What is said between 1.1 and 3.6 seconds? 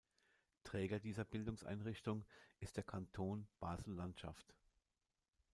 Bildungseinrichtung ist der Kanton